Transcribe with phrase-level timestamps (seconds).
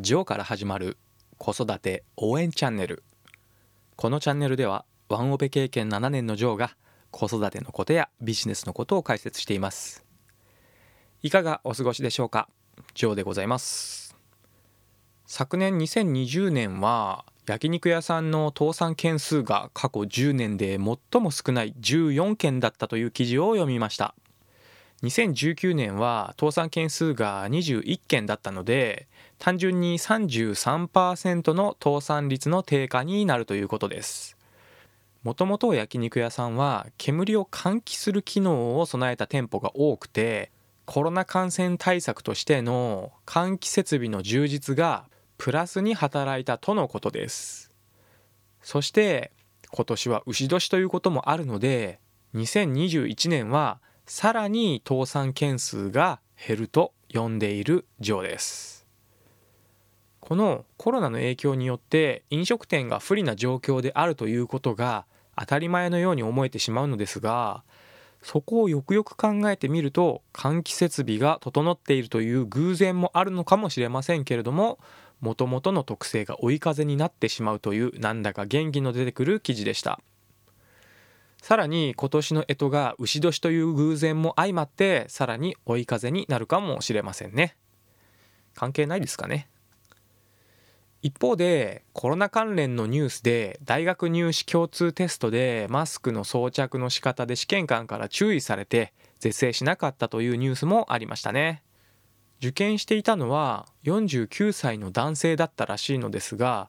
[0.00, 0.96] ジョーから始まる
[1.38, 3.02] 子育て応援チャンネル。
[3.96, 6.76] このチャンネルではワンオペ経験7年のジョーが
[7.10, 10.04] 子育てのことやビジネスのことを解説しています。
[11.22, 12.48] いかがお過ごしでしょうか？
[12.94, 14.14] ジョーでございます。
[15.26, 24.14] 昨年2020年は焼肉屋さんの倒産件数が過去10年で最も少ない14件だったという記事を読みました。
[25.02, 29.06] 2019年は倒産件数が21件だったので
[29.38, 34.36] 単純に33%の倒産率の低下になるということです。
[35.22, 40.50] もともと焼肉屋さんは煙を換気する機能を備えた店舗が多くて
[40.84, 45.04] コロナ感染対策としての換気設備の充実が
[45.36, 47.70] プラスに働いたとのことです。
[48.62, 49.30] そして
[49.70, 52.00] 今年は牛年ということもあるので
[52.34, 53.80] 2021年は
[54.10, 58.86] さらに倒産件数が減ると呼んでいる上です。
[60.18, 65.04] このコロナの影響によって飲食店が不利な状況であるということが
[65.38, 67.62] 当たり前のように思えてしまうのですが
[68.22, 74.78] そこをよくよく考えてみると換気設備が整っているという偶然もあるのかもしれませんけれども
[75.20, 80.00] もともとの特性が追い風になってしまうというなんだか元気の出てくる記事でした。
[81.42, 87.56] さらに今年の干支が牛年という偶然も相まってさらに追い風になるかもしれませんね。
[88.54, 89.48] 関係ないですかね。
[91.00, 101.62] 一方でコロナ関連のニュースで大学入試共通テストでマスクの装着の仕方で試験官から注意されて是正しなかったというニュースもありましたね。
[102.40, 106.68] 受験していたのは49歳の男性だったらしいのですが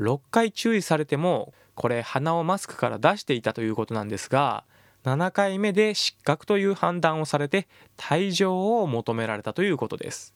[0.00, 4.64] 6回注意されてもこれ鼻をマスクから出していたということなんですが
[5.04, 10.34] 7回目で失格という判断をされて退場を求められたということです。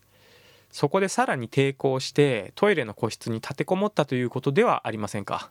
[0.70, 5.50] そこでさらに抵抗してトイレの個室に立てこもったということではありませんか。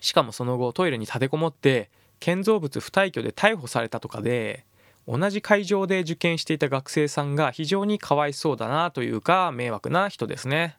[0.00, 4.64] しかもその後トイレに立てこもって建造物不退去で逮捕されたとかで
[5.06, 10.78] 同じ会場で受験していた学生さんが非常にかわいそうだなというか迷惑な人ですね。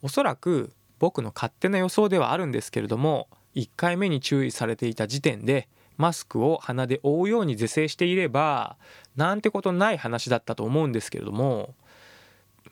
[0.00, 0.72] おそらく
[1.02, 3.26] 僕の勝手な予想ではあるんですけれども
[3.56, 8.76] 1回目に注意されていた時点でマスクを鼻で覆うように是正していれば
[9.16, 11.74] なんてことない話だったと思うんですけれども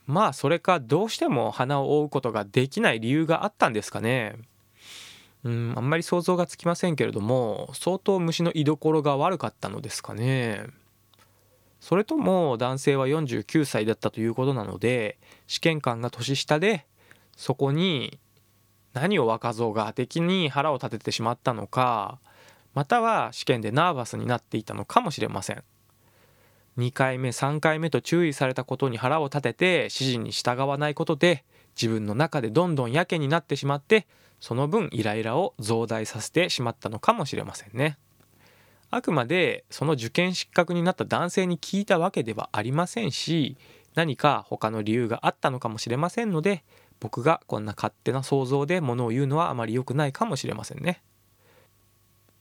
[0.06, 4.36] まあそれかどうしても鼻を覆うことができない理由があったんですかね。
[5.42, 10.66] うんあんまり想像がつきませんけれども相当虫の居所が悪かったのですかね。
[11.80, 16.86] それとも男性は49歳だったということなので試験官が年下で
[17.40, 18.18] そこに
[18.92, 22.18] 何を若造が的に腹を立ててしまったのか
[22.74, 25.64] または試験でナーバスになっていたのかもしれません。
[26.76, 31.44] 2回目3回目と注意されたことに腹を立てて指示に従わないことで
[31.80, 34.06] 自分の中でどんどんやけになってしまって
[34.38, 37.96] その分イライラを増大させてしまったのかもしれませんね。
[38.90, 43.56] あくまでその受験失格になった男性に聞いたわけではありませんし
[43.94, 46.64] 何か他の理由があったのかもしれませんので
[47.00, 51.02] 僕がこんな勝手な想像でものを言うのはあまり良くないかもしれませんね。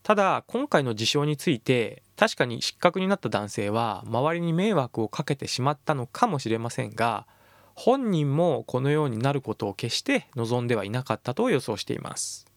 [0.03, 7.27] ただ今回の事象について確かに失格になった男性は周りに迷惑をかけてしまったのかもしれませんが
[7.75, 12.47] 本人もこのようになることを決して望んではいなかったと予想しています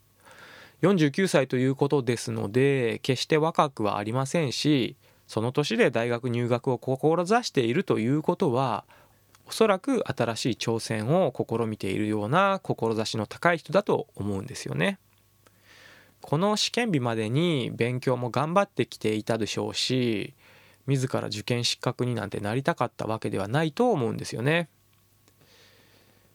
[0.82, 4.96] 49歳ということですので決して若くはありませんし
[5.28, 8.84] その年で大学入学を志しているということは
[9.47, 14.98] おそらく新しい挑戦を試みているような志の高い人だと思うんですよね。
[16.20, 20.34] この試験日までに勉強も頑張ってきていたでしょうし
[20.86, 24.69] 自ら受験失格になんてなりたかったわけではないと思うんですよね。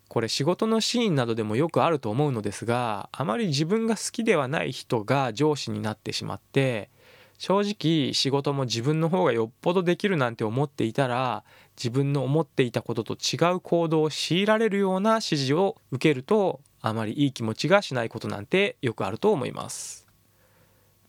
[0.07, 6.89] これ仕事のシーンなどでもよくあると思うのですがあまり自分が好きではない人が上司になってしまって
[7.37, 11.43] 正直仕事も自分の方がよっぽどできるなんて思っていたら
[11.77, 20.07] 自分の思っていたことと違う行動を強いられるような指示を受けるとあまりいい気持ちがしないことなんてよくあると思います。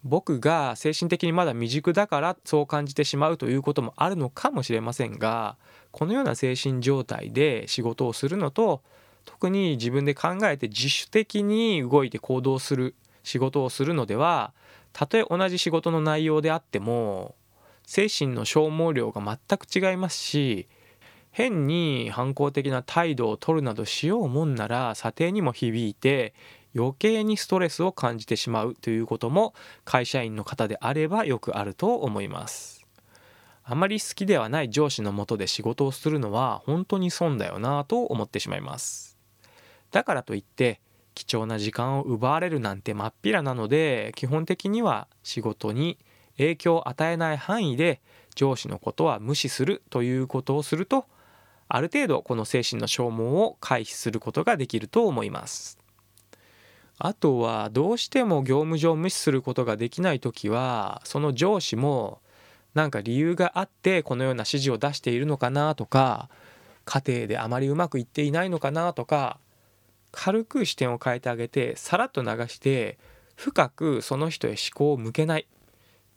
[0.04, 5.56] 僕が精神的にまだ未熟だからそう感じてしまうということもあるのかもしれませんが
[5.90, 8.82] このような精神状態で仕事をするのと
[9.24, 14.54] 特に自分で考えて自主的に動いて行動する仕事をするのでは
[14.92, 17.34] たとえ同じ仕事の内容であっても
[17.84, 20.68] 精神の消耗量が全く違いますし
[21.30, 26.34] 変に反抗的な態度を取るなどしようもんなら査定にも響いて
[26.74, 29.54] 余計にストレスを感じてしまうということも
[29.84, 32.86] 会社員の方であればよくあると思います。
[33.64, 39.18] あまり好きではない上司のもとで仕事をするのは本当に損だよなと思ってしまいます。
[39.90, 40.80] だからといって
[41.18, 45.98] 貴重な時間を奪われるなんてまっぴらなので基本的には仕事に
[46.36, 48.00] 影響を与えない範囲で
[48.36, 51.06] 上司のことは無視するということをすると
[51.66, 55.78] ある程度この精神の消耗を回避することができると思います。
[57.00, 62.20] あとはどうしても業務上無視することができない時はその上司も
[62.74, 66.28] 何か理由があってこのような指示を出しているのかなとか
[66.84, 69.38] 家庭であまりうまくいっていないのかなとか
[70.10, 72.98] 軽く視点を変えてあげてさらっと流して
[73.36, 75.46] 深くその人へ思考を向けない。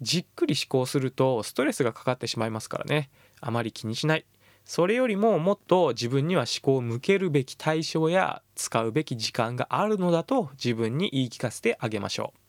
[0.01, 3.11] じっくり思考するとストレスがかかってしまいますからね。
[3.39, 4.25] あまり気にしない。
[4.65, 12.39] それよりももっと自分には思考を向けるべき対象や使うべき時間があるのだと自分に言い聞かせてあげましょう。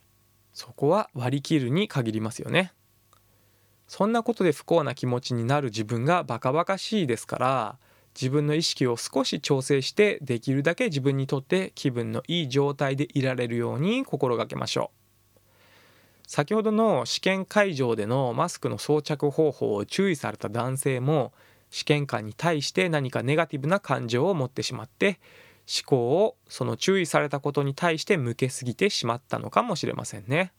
[0.55, 2.73] そこは割り切るに限りますよね。
[3.87, 7.79] そんなことで不幸な気持ちになる自分がバカバカしいですから
[8.15, 15.03] 自分の意識を少し調整してできるだけ自分にとって気分のいい状態でいられるように心がけましょう
[16.27, 21.33] 先ほどの試験会場でのマスクの装着方法を注意された男性も
[21.71, 25.19] 試験官に対して何かネガティブな感情を持ってしまって
[25.67, 30.53] 思考をその注意されたことに対して向けすぎてしまったのかもしれませんね。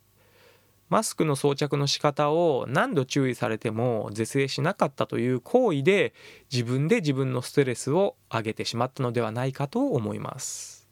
[0.93, 6.13] マスクの装着の仕方を何度注意されても是正しなかったという行為で
[6.51, 10.87] 自分で自分のストレスを上げてしまったのではないかと思います。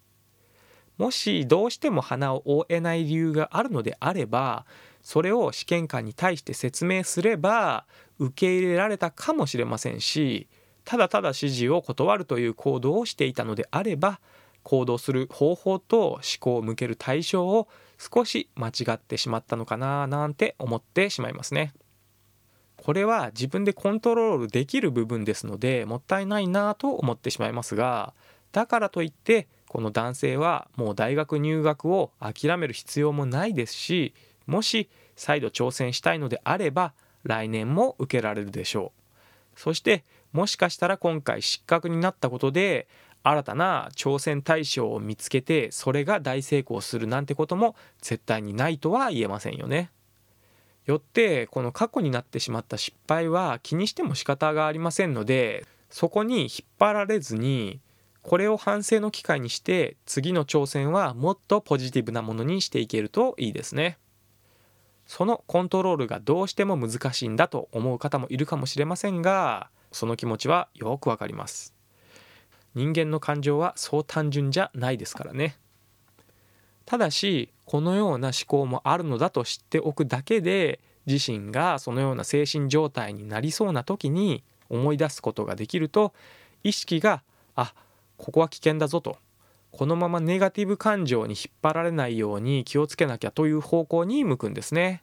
[0.98, 4.66] もしどうしても鼻を覆えない理由があるのであれば
[5.04, 7.86] それを試験官に対して説明すれば
[8.18, 10.48] 受け入れられたかもしれませんし
[10.84, 14.20] ただただ指示を断るという行動をしていたのであれば
[14.64, 17.68] 行動する方法と思考を向ける対象を
[18.02, 21.74] 少し間違ってしまったのかななんて思ってしまいますね。
[22.78, 28.16] これは自分でコントロールできる部分ですのでもったいないなと思ってしまいますが
[28.52, 34.16] だからといってこの男性はもう大学入学を諦める必要もないですし
[34.48, 36.94] もし再度挑戦したいのであれば
[37.24, 38.94] 来年も受けられるでしょ
[39.56, 42.88] うそしてもしかしたら今回失格になったことで
[43.24, 49.92] 新たな挑戦対象を見つけてそれが大成功するなんてことも絶対にないとは言えませんよね。
[50.86, 57.80] よってこの過去になってしまった失敗は気にしても仕方がありませんのでそこに引っ張られずに
[58.24, 63.98] これを反省の機会にして次の挑戦はもっとポジティブなものにしていけるといいですね。
[65.06, 71.81] そのコントロールがどうしても難しいんだと思う方もいるかもしれませんがその気持ちはよくわかります。
[72.76, 75.58] 人間の感情はそう単純じゃないですからね
[76.86, 86.14] ただしこのような思考もあるのだと知っておくだけで自身がそのような精神状態になりそうな時に思い出すことができると
[86.64, 87.24] 意識が
[87.56, 87.74] あ
[88.18, 89.18] ここは危険だぞと
[89.72, 95.02] このままネガティブ感情に引っ張られないように気をつけなきゃという方向に向くんですね。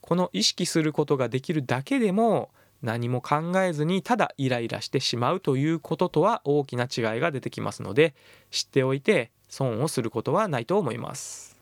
[0.00, 2.50] この意識することができるだけでも
[2.84, 8.14] 何も考えずにただイライラしてしまうということとは大きな違いが出てきますので
[8.50, 11.56] 知っておいて損をすることはないと思います。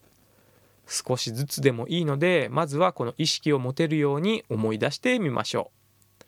[0.89, 5.71] 少しずつでもいいのでまずはこの意識を持てるように思い出してみましょ
[6.21, 6.25] う。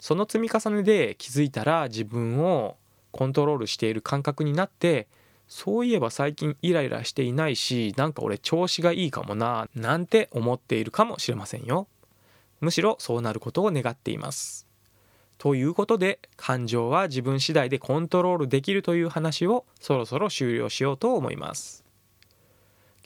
[0.00, 2.76] その積み重ねで気づいたら自分を
[3.12, 5.06] コントロールしている感覚になって
[5.48, 11.86] そういえば最近イライラしていないしなんか俺調子がいいかもななんて思っているかもしれませんよ。
[12.60, 14.66] むしろそうなることを願っています。
[15.38, 21.84] ということで感情は自分次第でコントロールできるという話をそろそろ終了しようと思います。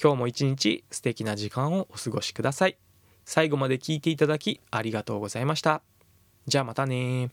[0.03, 2.77] 今日も一日素敵な時間をお過ごしください。
[3.25, 5.83] 最後まで聞いていただきありがとうございました。
[6.47, 7.31] じゃあまたね